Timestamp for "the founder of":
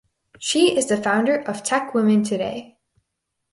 0.87-1.61